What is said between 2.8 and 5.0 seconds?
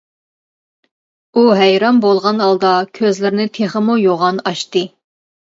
كۆزلىرىنى تېخىمۇ يوغان ئاچتى.